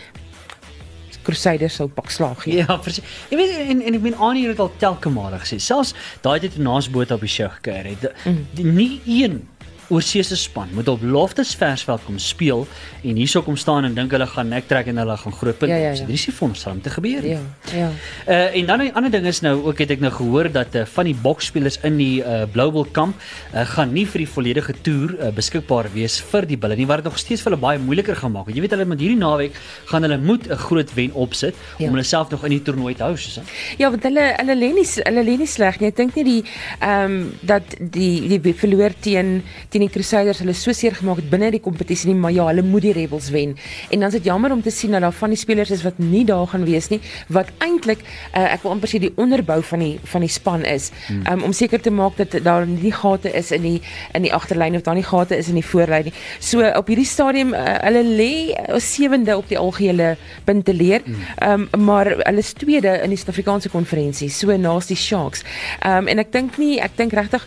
[1.29, 2.63] Crusaders sou pak slaag gee.
[2.63, 3.13] Ja, verseker.
[3.29, 5.61] Jy weet en en ek meen aan hier het al telke male gesê.
[5.61, 8.09] Selfs daai tyd toe naas boot op die show gekry het.
[8.25, 8.45] Mm.
[8.57, 9.43] Die, nie een
[9.91, 12.67] oorseese span moet op Loftus Versveld kom speel
[13.03, 15.75] en hierso kom staan en dink hulle gaan nek trek en hulle gaan groot punte.
[15.75, 16.07] Ja, ja, ja.
[16.07, 17.31] Dit is nie veronderstel om te gebeur nie.
[17.31, 17.41] Ja,
[17.75, 17.91] ja.
[18.27, 20.85] Uh en dan 'n ander ding is nou ook het ek nou gehoor dat uh,
[20.85, 23.15] van die boksspelers in die uh, Global kamp
[23.55, 26.97] uh, gaan nie vir die volledige toer uh, beskikbaar wees vir die bulle nie wat
[26.97, 28.45] dit nog steeds vir hulle baie moeiliker gaan maak.
[28.47, 29.53] Want Jy weet hulle met hierdie naweek
[29.87, 31.87] gaan hulle moet 'n groot wen opsit Ja.
[31.87, 33.41] om hulle self nog in die toernooi te hou, soos.
[33.79, 35.89] Ja, want hulle hulle lê nie hulle lê nie sleg nie.
[35.89, 36.45] Ek dink nie die
[36.81, 41.51] ehm dat die die verloor teen teen die Crusaders hulle so seer gemaak het binne
[41.55, 43.55] die kompetisie nie, maar ja, hulle moet die Rebels wen.
[43.91, 45.99] En dan is dit jammer om te sien dat daar van die spelers is wat
[45.99, 49.85] nie daar gaan wees nie, wat eintlik uh, ek wil amper sê die onderbou van
[49.85, 50.91] die van die span is.
[51.31, 53.79] Um, om seker te maak dat daar nie gate is in die
[54.17, 56.15] in die agterlyn of daar nie gate is in die voorlyn nie.
[56.41, 60.15] So op hierdie stadium uh, hulle lê uh, sewende op die algehele
[60.45, 61.05] punte leer.
[61.39, 65.45] Ehm um, maar hulle is tweede in die Suid-Afrikaanse konferensie, so naas die Sharks.
[65.81, 67.45] Ehm um, en ek dink nie, ek dink regtig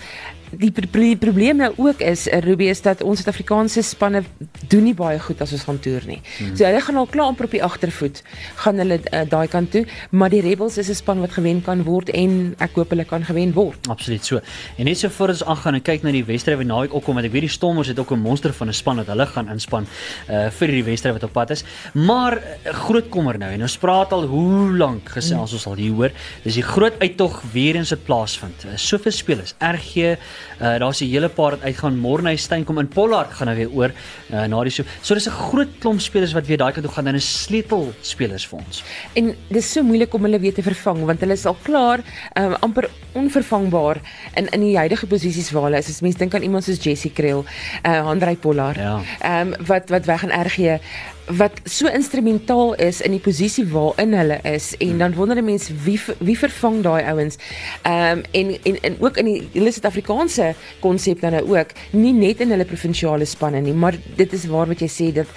[0.51, 4.23] die pro- pro- probleem nou ook is uh, Ruby is dat ons Suid-Afrikaanse spanne
[4.69, 6.21] doen nie baie goed as ons gaan toer nie.
[6.37, 6.55] Hmm.
[6.55, 8.23] So hulle gaan al klaar amper op die agtervoet
[8.63, 11.83] gaan hulle uh, daai kant toe, maar die Rebels is 'n span wat gewen kan
[11.83, 13.87] word en ek hoop hulle kan gewen word.
[13.87, 14.39] Absoluut so.
[14.77, 17.25] En net so voor ons aangaan en kyk na die wedstryd wat naweek opkom want
[17.25, 19.85] ek weet die Stormers het ook 'n monster van 'n span wat hulle gaan inspan
[20.29, 21.63] uh vir die wedstryd wat op pad is.
[21.93, 25.93] Maar uh, groot kommer nou en ons praat al hoe lank gesels ons al hier
[25.93, 26.11] hoor.
[26.43, 28.65] Dis die groot uittog weer eens wat plaasvind.
[28.65, 29.53] Uh, soveel spelers.
[29.59, 30.17] RG,
[30.61, 31.97] uh daar's 'n hele paar wat uitgaan.
[31.97, 33.91] Morney Steyn kom in Pollard gaan nou weer oor
[34.33, 34.83] uh, na die so.
[35.01, 37.05] So dis 'n groot klomp spelers wat weer daai kant toe gaan.
[37.05, 38.83] Dan is sleutelspelers vir ons.
[39.13, 41.99] En dis so moeilik om hulle weer te vervang want hulle is al klaar
[42.37, 43.97] um, amper onvervangbaar
[44.35, 45.89] in in die huidige posisies waar hulle is.
[45.89, 47.45] As mens dink aan iemand soos Jessie Kriel,
[47.85, 49.01] uh Andrei Pollard, Ja.
[49.41, 50.79] um, wat wat weg in RG
[51.27, 55.99] wat so instrumentaal is in die posisie waarin hulle is en dan wonder mense wie
[55.99, 57.37] ver- wie vervang daai ouens.
[57.83, 62.13] Ehm um, en, en en ook in die hele Suid-Afrikaanse konsep dan nou ook, nie
[62.13, 65.27] net in hulle provinsiale spanne nie, maar dit is waar wat jy sê dat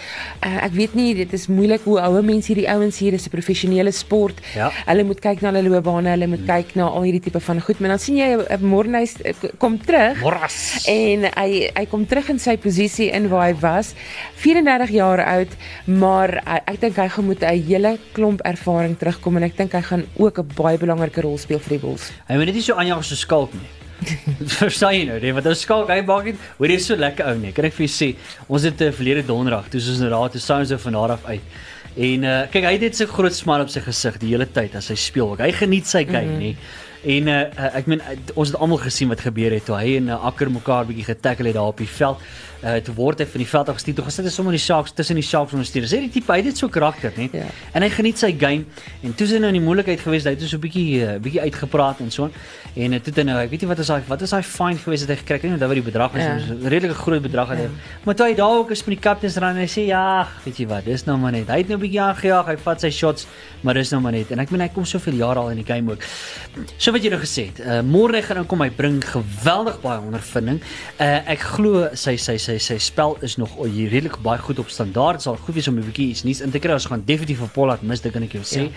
[0.46, 3.30] uh, ek weet nie, dit is moeilik hoe ouer mense hierdie ouens hier is 'n
[3.30, 4.40] professionele sport.
[4.54, 4.70] Ja.
[4.86, 7.80] Hulle moet kyk na hulle loopbane, hulle moet kyk na al hierdie tipe van goed,
[7.80, 9.14] maar dan sien jy 'n Mornhuis
[9.58, 10.20] kom terug.
[10.20, 10.84] Morras.
[10.88, 13.94] En hy hy kom terug in sy posisie in waar hy was.
[14.36, 15.52] 34 jaar oud,
[15.84, 19.72] maar hy, ek dink hy gaan moet 'n hele klomp ervaring terugkom en ek dink
[19.72, 22.10] hy gaan ook 'n baie belangrike rol speel vir die Bulls.
[22.28, 23.68] Hy moet net nie so aanjag so skalk nie.
[24.60, 27.36] Verstaan jy nou, nee, want ou skalk hy maak net hoor jy so lekker ou
[27.38, 27.52] nee.
[27.52, 28.16] Kan ek vir jou sê,
[28.48, 31.24] ons het 'n verlede donderdag, toe ons nou daar toe sounds of van daar af
[31.26, 31.42] uit.
[31.96, 34.74] En uh kyk, hy het net so groot smile op sy gesig die hele tyd
[34.74, 35.36] as hy speel.
[35.36, 36.38] Hy geniet sy game, mm -hmm.
[36.38, 36.56] nee.
[37.04, 40.08] En uh, ek meen uh, ons het almal gesien wat gebeur het toe hy en
[40.08, 42.22] uh, Akker mekaar bietjie getackle het daar op die veld.
[42.64, 43.94] Uh toe word hy van die veld af gestuur.
[43.98, 45.82] Toe gesit hy sommer in die Sharks tussen die Sharks ondersteun.
[45.84, 47.28] Dis die tipe hy het so karakter, nee.
[47.32, 47.44] Ja.
[47.76, 48.64] En hy geniet sy game
[49.02, 50.24] en toe is hy nou in die moeilikheid geweest.
[50.24, 52.30] Hy het so 'n bietjie uh, bietjie uitgepraat en so.
[52.74, 54.42] En uh, toe het hy nou, ek weet nie wat is daai wat is daai
[54.42, 55.42] fine geweest wat hy gekry het.
[55.44, 56.36] Ek weet nie wat die bedrag was, Ja.
[56.36, 56.54] ja.
[56.54, 57.58] 'n redelike groot bedrag het.
[57.58, 57.68] Ja.
[58.04, 60.56] Maar toe hy daar ook is met die captains ran en hy sê ja, weet
[60.58, 61.48] jy wat, dis nou maar net.
[61.48, 63.26] Hy het nou 'n bietjie aangejaag, hy vat sy shots,
[63.62, 64.30] maar dis nou maar net.
[64.32, 66.02] En ek meen hy kom soveel jare al in die game ook.
[66.78, 67.60] So wat jy nou gesê het.
[67.60, 70.60] Uh môre gaan nou kom hy bring geweldig baie ondervinding.
[71.00, 74.58] Uh ek glo sy sy sy sy spel is nog oh, hier redelik baie goed
[74.58, 75.20] op standaard.
[75.20, 76.72] Dit sal goed wees om 'n bietjie iets nuuts in te kry.
[76.72, 78.70] Ons gaan definitief vir Pollard mis, dit kan ek jou sê.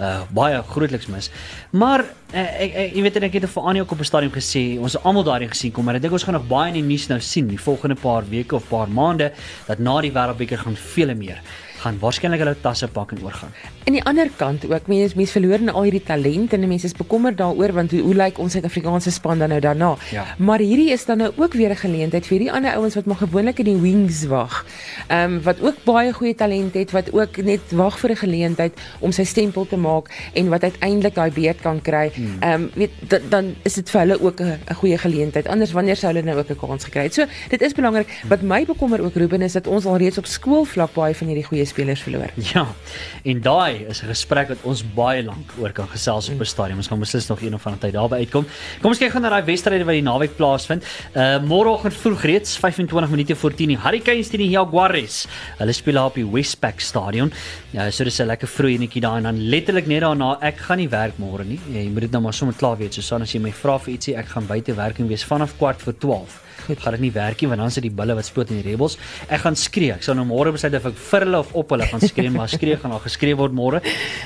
[0.00, 1.30] Uh baie grootliks mis.
[1.70, 2.00] Maar
[2.34, 4.78] uh, ek, ek jy weet en ek het vir Annie ook op 'n stadium gesê,
[4.78, 6.88] ons het almal daarin gesien kom, maar ek dink ons gaan nog baie in die
[6.92, 9.32] nuus nou sien die volgende paar weke of paar maande
[9.66, 11.40] dat na die Wêreldbeker gaan vele meer
[11.84, 13.52] gaan waarskynlik hulle tasse pak en oorgaan.
[13.84, 16.96] Aan die ander kant ook mense mense verloor nou al hierdie talent en mense is
[16.96, 19.90] bekommerd daaroor want hoe, hoe lyk ons Suid-Afrikaanse span dan nou daarna.
[20.14, 20.24] Ja.
[20.38, 23.20] Maar hierdie is dan nou ook weer 'n geleentheid vir die ander ouens wat maar
[23.20, 24.64] gewoonlik in die wings wag.
[25.08, 28.72] Ehm um, wat ook baie goeie talent het wat ook net wag vir 'n geleentheid
[29.00, 32.12] om sy stempel te maak en wat uiteindelik daai beurt kan kry.
[32.40, 35.46] Ehm um, weet da, dan is dit vir hulle ook 'n goeie geleentheid.
[35.46, 37.14] Anders wanneer sou hulle nou ook 'n kans gekry het.
[37.14, 38.08] So dit is belangrik.
[38.28, 41.44] Wat my bekommer ook Ruben is dat ons al reeds op skoolvlak baie van hierdie
[41.44, 42.30] goeie spelers verloor.
[42.54, 42.66] Ja.
[43.24, 46.76] En daai is 'n gesprek wat ons baie lank oor kan gesels op 'n stadium.
[46.76, 48.46] Ons gaan beslis nog een of ander tyd daarby uitkom.
[48.80, 50.84] Kom ons kyk gou na daai wedstryde wat die naweek plaasvind.
[51.14, 55.26] Uh môreoggend vroeg reeds 25 minute voor 10 die Hurricanes teen die Jaguars.
[55.58, 57.32] Hulle speel daar op die Westpac Stadion.
[57.70, 60.78] Ja, so dis 'n lekker vroeë enetjie daar en dan letterlik net daarna ek gaan
[60.78, 61.60] nie werk môre nie.
[61.72, 62.94] Jy moet dit nou maar sommer klaar weet.
[62.94, 65.98] So as jy my vra vir ietsie, ek gaan buite werking wees vanaf kwart voor
[65.98, 66.44] 12.
[66.66, 68.70] Goed, gaan dit nie werk nie want dan sit die bulle wat speel teen die
[68.70, 68.96] Rebels.
[69.28, 69.92] Ek gaan skree.
[69.92, 72.48] Ek sal nou môre besluit of ek vir hulle of op hulle gaan skree, maar
[72.48, 73.82] skree gaan al geskree word môre.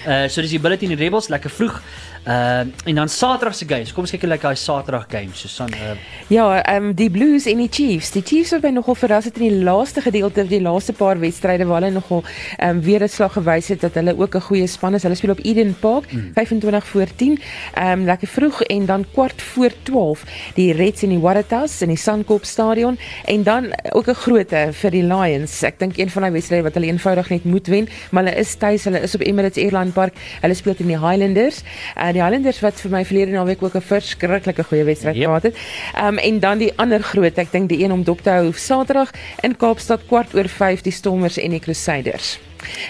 [0.07, 1.81] Uh so dis die bulle teen die Rebels lekker vroeg.
[2.29, 3.92] Uh en dan Saterdag se games.
[3.92, 5.40] Kom ons kyk hoe lyk daai Saterdag games.
[5.40, 5.96] Susan uh
[6.29, 8.11] Ja, ehm um, die Blues en die Chiefs.
[8.12, 11.66] Die Chiefs het my nogal verras het in die laaste gedeelte, die laaste paar wedstryde
[11.66, 12.22] waar hulle nogal
[12.59, 15.03] ehm um, weer 'n slag gewys het dat hulle ook 'n goeie span is.
[15.03, 16.31] Hulle speel op Eden Park, mm.
[16.35, 17.40] 25 voor 10.
[17.74, 20.24] Ehm um, lekker vroeg en dan kwart voor 12
[20.55, 21.96] die Reds en die Waratahs in die
[22.29, 25.62] Suncorp Stadion en dan ook 'n groote vir die Lions.
[25.62, 28.55] Ek dink een van daai wedstryde wat hulle eenvoudig net moet wen, maar hulle is
[28.55, 30.14] tuis, hulle is op Emirates Airline Park.
[30.41, 31.62] Hulle speel teen die Highlanders.
[31.97, 35.25] Uh, die Highlanders wat vir my verlede naweek ook 'n verskriklike goeie wedstryd Yep.
[35.25, 35.57] gehad het.
[36.03, 39.11] Um, en dan die ander groot, ek dink die een om dop te hou Saterdag
[39.43, 42.38] in Kaapstad kwart oor 5 die Stormers en die Crusaders.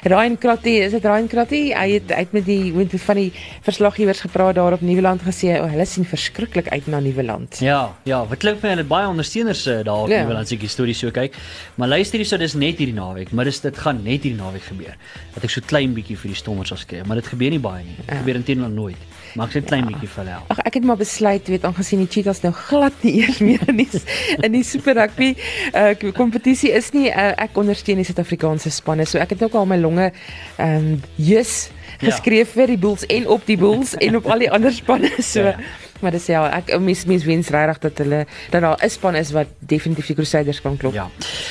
[0.02, 1.60] Ryan Kratty, is dit Ryan Kratty?
[1.74, 3.32] Hy het uit met die met van die
[3.66, 7.58] verslaggewers gepraat daar op Nieuweland gesê, oh, hulle sien verskriklik uit na Nieuweland.
[7.64, 10.14] Ja, ja, wat klink vir hulle baie ondersteuners uh, daar op Ja.
[10.14, 10.20] ja.
[10.24, 11.34] die Willandse storie so kyk.
[11.74, 14.96] Maar luister hierso, dis net hierdie naweek, maar dis dit gaan net hierdie naweek gebeur.
[15.34, 17.84] Dat ek so klein bietjie vir die stommers sal skree, maar dit gebeur nie baie
[17.84, 17.96] nie.
[17.96, 18.18] Dit Ja.
[18.22, 18.96] gebeur intendeel nooit.
[19.36, 20.36] Ek sê 'n klein bietjie vir hulle.
[20.48, 23.76] Ag ek het maar besluit weet aangesien die Cheetahs nou glad nie eers meer in
[23.76, 23.88] die
[24.42, 25.34] in die Super Rugby
[25.74, 29.66] uh, kompetisie is nie uh, ek ondersteun die Suid-Afrikaanse spanne so ek het ook al
[29.66, 30.12] my longe
[30.58, 32.10] ehm um, jus Ja.
[32.12, 35.40] geskryf vir die Bulls en op die Bulls en op al die ander spanne so
[35.40, 35.56] Ja, ja.
[36.00, 39.30] Maar dis ja, ek mens mens wens regtig dat hulle dat daar 'n span is
[39.32, 40.94] wat definitief die Crusaders kan klop.
[40.94, 41.08] Ja.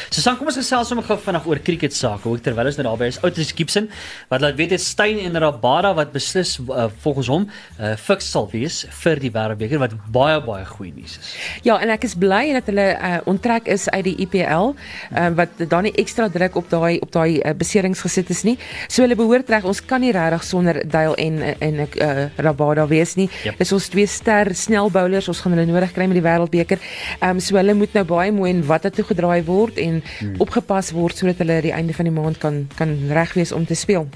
[0.10, 2.27] Susan, kom ons gesels sommer gou vinnig oor cricket sake.
[2.27, 3.89] Hoe terwyl ons nou daarby is, Otis Gibson
[4.29, 8.49] wat laat weet dit Steyn en Rabada wat beslis uh, volgens hom uh, fiks sal
[8.51, 11.33] wees vir die Wêreldbeker wat baie baie goeie nuus is.
[11.63, 15.49] Ja, en ek is bly dat hulle uh, onttrek is uit die IPL, uh, wat
[15.67, 18.57] dan nie ekstra druk op daai op daai uh, beserings gesit is nie.
[18.88, 23.15] So hulle behoort reg, ons kan nie regtig sonder Dale en en uh, Rabada wees
[23.15, 23.29] nie.
[23.43, 23.57] Yep.
[23.57, 26.80] Dis ons twee ster snel bowlers, ons gaan hulle nodig kry met die Wêreldbeker.
[27.19, 30.38] Ehm um, so hulle moet nou baie mooi en wat toe gedraai word en hmm.
[30.43, 33.76] opgepas word sodat hulle die einde van die maand kan kan reg wees om te
[33.76, 34.08] speel.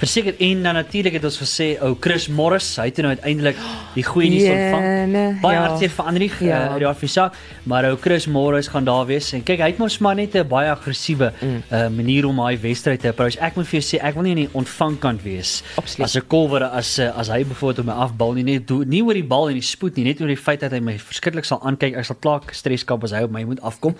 [0.00, 3.56] Verseker en dan natuurlik het ons gesê ou Chris Morris, hy het nou uiteindelik
[3.94, 4.84] die goeie nuus ontvang.
[4.84, 5.66] Jene, Baie ja.
[5.66, 6.48] hartseer vir Andrieg Ja.
[6.48, 6.70] ja.
[6.74, 7.30] uh, die afisa,
[7.70, 10.48] maar ou Chris Morris gaan daar wees en kyk hy het mos maar net 'n
[10.48, 11.62] baie aggressiewe mm.
[11.70, 13.36] uh, manier om daai wedstryd te approach.
[13.38, 15.62] Ek moet vir jou sê ek wil nie aan die ontvangkant wees.
[15.76, 16.08] Absoluut.
[16.08, 19.02] As 'n kolwer as uh, as hy byvoorbeeld op my afbal nie net do, nie
[19.02, 21.44] oor die bal en die spoed nie, net oor die feit dat hy my verskriklik
[21.44, 21.96] sal aankyk.
[21.96, 23.94] Ek sal klaar stres kap as hy op my moet afkom.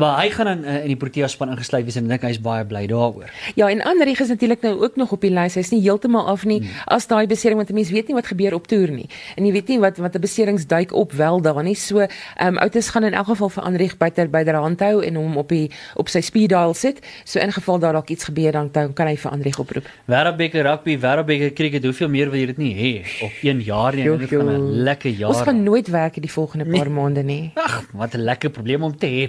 [0.00, 2.40] maar hy gaan dan uh, in die Protea span ingesluit wees en ek dink hy's
[2.40, 3.30] baie bly daaroor.
[3.54, 5.54] Ja, en Andrieg is natuurlik nou ook nog op die lys.
[5.54, 6.70] Hy's nie heeltemal af nie hmm.
[6.86, 9.08] as daai besering want 'n mens weet nie wat gebeur op toer nie.
[9.36, 11.74] En jy weet nie wat wat 'n beserings duik op wel daar nie.
[11.74, 12.08] So, ehm
[12.46, 15.36] um, Outes gaan in elk geval vir Andrieg byter by der hand hou en hom
[15.36, 17.00] op die op sy speed dial sit.
[17.24, 19.88] So in geval daar dalk iets gebeur dan, dan kan hy vir Andrieg oproep.
[20.10, 22.92] Wêreldbeker rugby, Wêreldbeker cricket, hoeveel meer wil jy dit nie hê
[23.26, 24.06] op 1 jaar nie.
[24.18, 25.28] Dit gaan 'n lekker jaar.
[25.28, 27.52] Ons gaan nooit werk die volgende paar maande nie.
[27.54, 29.22] Ag, wat 'n lekker probleem om te hê.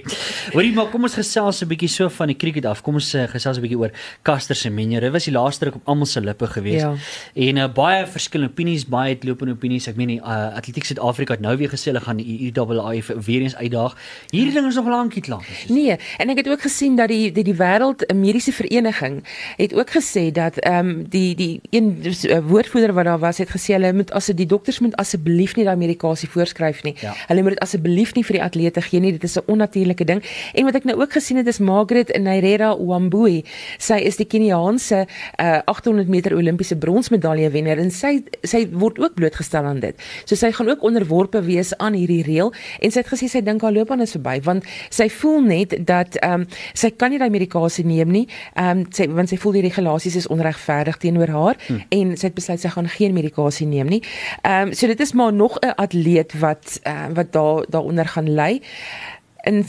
[0.53, 2.81] Hoorie, maar kom ons gesels 'n bietjie so van die cricket af.
[2.81, 3.91] Kom ons uh, gesels 'n bietjie oor
[4.23, 4.99] Caster Semenya.
[4.99, 6.81] Dit was die laaste ruk op almal se lippe gewees.
[6.81, 6.93] Ja.
[7.33, 9.87] En uh, baie verskillende opinies, baie uitlopende opinies.
[9.91, 13.45] Ek meen die uh, Atletiek Suid-Afrika het nou weer gesê hulle gaan die IAAF weer
[13.45, 13.97] eens uitdaag.
[14.29, 15.45] Hierdie ding is nog lankie klaar.
[15.67, 19.21] Nee, en ek het ook gesien dat die die, die wêreld mediese vereniging
[19.57, 23.49] het ook gesê dat ehm um, die die een uh, woordvoerder wat daar was het
[23.49, 26.95] gesê hulle moet as die dokters moet asseblief nie daai medikasie voorskryf nie.
[27.01, 27.13] Ja.
[27.27, 29.11] Hulle moet dit asseblief nie vir die atlete gee nie.
[29.11, 30.23] Dit is 'n onnatuurlike ding.
[30.53, 33.43] En wat ek nou ook gesien het is Margaret Nairera Wambui.
[33.77, 35.05] Sy is die Keniaanse
[35.41, 39.99] uh, 800 meter Olimpiese bronsmedalje wenner en sy sy word ook blootgestel aan dit.
[40.25, 43.63] So sy gaan ook onderworpe wees aan hierdie reël en sy het gesê sy dink
[43.65, 47.31] haar loopbaan is verby want sy voel net dat ehm um, sy kan nie daai
[47.33, 48.25] medikasie neem nie.
[48.55, 51.83] Ehm um, sy want sy voel die regulasies is onregverdig teenoor haar hmm.
[51.89, 54.01] en sy het besluit sy gaan geen medikasie neem nie.
[54.43, 58.29] Ehm um, so dit is maar nog 'n atleet wat uh, wat daar daaronder gaan
[58.35, 58.61] ly
[59.45, 59.63] en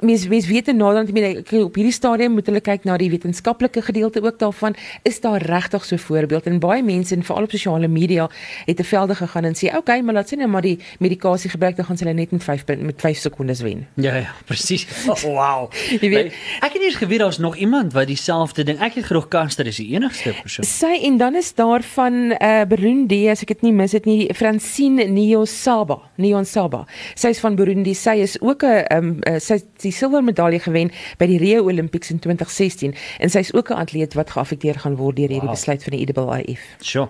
[0.00, 3.10] mens mens weet en aan die ek op hierdie stadium moet hulle kyk na die
[3.12, 4.76] wetenskaplike gedeelte ook daarvan
[5.08, 8.28] is daar regtig so 'n voorbeeld en baie mense en veral op sosiale media
[8.66, 11.76] het te velde gegaan en sê okay maar laat sien nou maar die medikasie gebruik
[11.76, 14.86] dan gaan hulle net met 5 met 5 sekondes wen Ja ja, presies.
[15.12, 15.72] Oh, wow.
[16.00, 18.80] Jy weet- ek het eers geweet daar's nog iemand wat dieselfde ding.
[18.80, 20.64] Ek het gedoog Caster is die enigste persoon.
[20.64, 24.34] sy en dan is daar van uh, Burundi as ek dit nie mis dit nie
[24.34, 29.66] Francine Niyonsaba Niyonsaba sy is van Burundi sy is ook 'n um, uh, sy het
[29.82, 33.74] die silwer medalje gewen by die Rio Olympics in 2016 en sy is ook 'n
[33.82, 35.50] atleet wat geaffekteer gaan word deur hierdie Wow.
[35.56, 36.60] besluit van die IAAF.
[36.80, 37.08] Sjoe.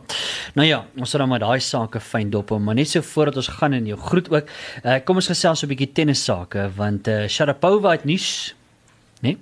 [0.55, 3.49] Nou ja, ons sal dan maar daai sake fyn dop, maar net so voordat ons
[3.49, 4.47] gaan in jou groet ook.
[4.85, 8.55] Uh, kom ons gesels so 'n bietjie tennis sake want uh, Sharapova het nuus,
[9.23, 9.37] né?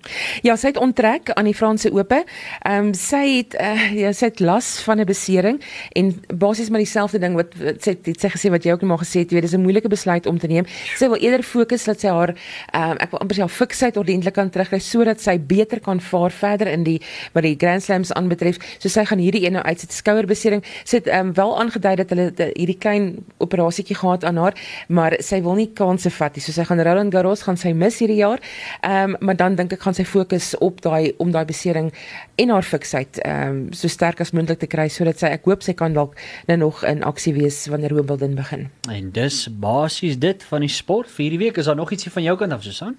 [0.44, 2.22] Ja, sy het onttrek aan die Franse Ope.
[2.68, 5.60] Ehm um, sy het uh, ja, sy het las van 'n besering
[5.96, 9.00] en basies maar dieselfde ding wat, wat sy het, sy gesê wat jy ook maar
[9.00, 10.66] gesê het, jy weet, dis 'n moeilike besluit om te neem.
[10.96, 12.34] Sy wil eerder fokus dat sy haar
[12.72, 16.00] ehm um, ek wil amper sê haar fiksheid ordentlik kan terugkry sodat sy beter kan
[16.00, 17.00] vaar verder in die
[17.32, 18.58] wat die Grand Slams aanbetref.
[18.78, 20.64] So sy gaan hierdie een nou uit sit skouerbesering.
[20.84, 24.54] Sy het ehm um, wel aangedui dat hulle de, hierdie klein operasietjie gehad aan haar,
[24.88, 26.42] maar sy wil nie kansse vat nie.
[26.42, 28.40] So sy gaan Roland Garros gaan sy mis hierdie jaar.
[28.82, 31.92] Ehm um, maar dan dink ek gaan sy fokus op daai om daai besering
[32.36, 35.62] en haar fiksheid ehm um, so sterk as moontlik te kry sodat sy ek hoop
[35.62, 36.14] sy kan dalk
[36.48, 38.68] nou nog in aksie wees wanneer Wimbledon begin.
[38.90, 41.56] En dis basies dit van die sport vir hierdie week.
[41.58, 42.96] Is daar nog ietsie van jou kant af, Susan?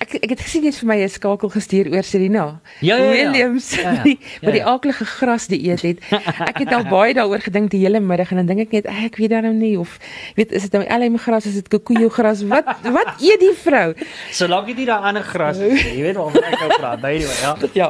[0.00, 3.04] Ek ek het gesien jy het vir my 'n skakel gestuur oor Serena Ja, ja,
[3.04, 3.10] ja.
[3.10, 4.02] Williams Ja, ja.
[4.08, 4.66] die Ja, wat die ja.
[4.66, 5.98] aaklige gras dieet het.
[6.50, 9.04] Ek het al baie daaroor gedink die hele middag en dan dink ek net "Ag,
[9.04, 9.98] ek weet daarom nie of
[10.36, 13.94] weet is dit nou LM gras is dit kikuyu gras wat wat eet die vrou?
[14.32, 17.00] Solank dit nie daar ander gras is, nie, jy weet waarvan ek nou praat.
[17.00, 17.56] Nou anyway, ja.
[17.80, 17.88] Ja.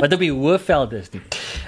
[0.00, 1.20] Wat op die Hoëveld is nie.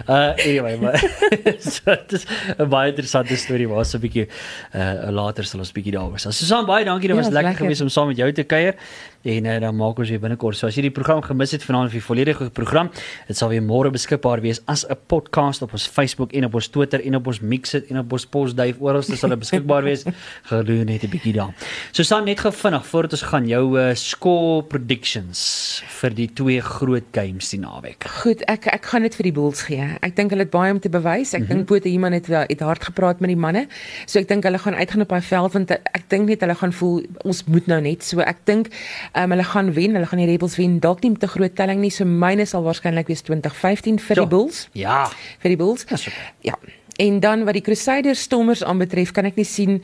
[0.09, 0.99] Uh anyway, maar
[1.73, 2.27] so dit is
[2.59, 4.29] 'n baie interessante storie maar so 'n bietjie
[4.75, 6.29] uh later sal ons bietjie daaroor sê.
[6.33, 7.09] Susan, baie dankie.
[7.09, 7.65] Dit Ja, was is lekker, lekker.
[7.65, 8.75] geweest om saam met jou te kuier.
[9.23, 10.57] En uh, dan maak ons weer binnekort.
[10.59, 12.91] So as jy die program gemis het vanaand of die volledige program,
[13.29, 16.69] dit sal weer môre beskikbaar wees as 'n podcast op ons Facebook en op ons
[16.69, 20.05] Twitter en op ons Mixit en op ons Postduif oral sal dit beskikbaar wees.
[20.51, 21.55] Gedoen net 'n bietjie daar.
[21.93, 27.05] Susan, net gou vinnig voordat ons gaan jou uh, score predictions vir die twee groot
[27.13, 28.05] games die naweek.
[28.23, 29.87] Goed, ek ek gaan dit vir die Bulls gee.
[30.03, 31.35] Ek dink hulle het baie om te bewys.
[31.35, 31.57] Ek mm -hmm.
[31.57, 33.67] dink Boete Human het wel- het hard gepraat met die manne.
[34.07, 36.73] So ek dink hulle gaan uitgaan op daai veld want ek dink net hulle gaan
[36.73, 38.05] voel ons moet nou net.
[38.05, 38.69] So ek dink
[39.15, 39.95] um, hulle gaan wen.
[39.95, 40.79] Hulle gaan die Rebels wen.
[40.81, 41.91] Dalk nie met 'n groot telling nie.
[41.91, 44.23] So myne sal waarskynlik wees 2015 vir Ja.
[44.23, 44.69] die Bulls.
[44.73, 45.07] Ja.
[45.39, 45.85] Vir die Bulls.
[45.87, 46.17] Dis oké.
[46.41, 46.55] Ja.
[46.99, 49.83] En dan wat die Crusaders Stormers aanbetref, kan ek nie sien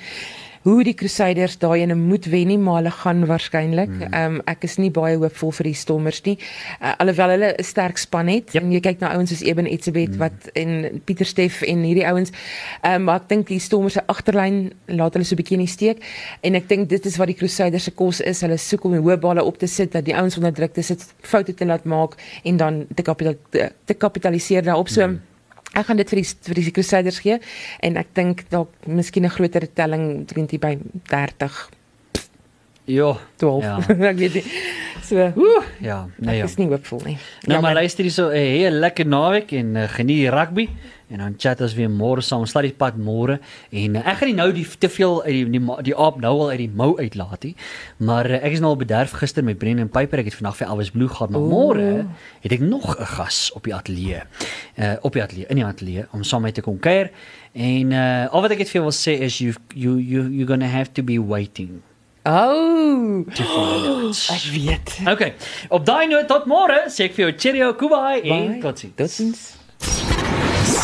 [0.68, 3.90] hoe die Crusaders daai ene moet wen nie, maar hulle gaan waarskynlik.
[3.90, 4.12] Hmm.
[4.12, 6.36] Ehm um, ek is nie baie hoopvol vir die Stormers nie.
[6.80, 8.52] Uh, alhoewel hulle 'n sterk span het.
[8.52, 8.62] Yep.
[8.62, 10.18] En jy kyk na ouens soos Eben Etzebeth Hmm.
[10.18, 12.30] wat en Pieter Steff en hierdie ouens.
[12.82, 15.64] Ehm um, maar ek dink die Stormers se agterlyn laat hulle so 'n bietjie in
[15.64, 15.98] die steek
[16.42, 18.40] en ek dink dit is wat die Crusaders se kos is.
[18.40, 20.82] Hulle soek om die hoë balle op te sit dat die ouens onder druk te
[20.82, 24.88] sit, foute te laat maak en dan te kapital te, te kapitaliseer daarop.
[24.88, 25.20] So mm.
[25.78, 27.38] Ek gaan dit vir die vir die Crusaders gee
[27.86, 31.68] en ek dink dalk miskien 'n groter telling 20 by 30
[32.88, 33.18] Ja.
[33.36, 33.62] 12.
[33.64, 33.78] Ja.
[34.12, 34.44] ek weet nie.
[35.04, 36.44] So, Oeh, ja, nee ek ja.
[36.48, 37.16] is nie hoopvol nie.
[37.44, 37.74] Nou maar Jammer.
[37.82, 40.68] luister hierso, 'n hele lekker naweek en uh, geniet die rugby
[41.10, 42.44] en dan chat ons weer môre saam.
[42.44, 43.38] Ons Slaat die pad môre
[43.70, 46.34] en uh, ek gaan nie nou die te veel uit die die, die aap nou
[46.44, 47.54] al uit die mou uitlaat nie.
[47.98, 50.22] Maar uh, ek is nou al bederf gister met Brendan Piper.
[50.22, 51.88] Ek het vandag vir Elvis Blue gehad, maar môre
[52.44, 54.22] het ek nog 'n gas op die ateljee.
[54.78, 57.10] Uh op die ateljee, in die ateljee om saam met te kom kuier.
[57.52, 60.46] En uh al wat ek net vir jou wil sê is you you you you're
[60.46, 61.82] going to have to be waiting
[62.28, 64.30] Oh, out.
[64.36, 64.98] ek weet.
[65.08, 65.32] Okay.
[65.68, 68.94] Op daai noot tot môre, sê ek vir jou cheerio, kubai en totsiens.
[68.98, 69.57] Totsiens.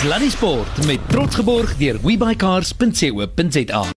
[0.04, 3.84] Sluddy Sport met trots geborg deur webycars.co.za.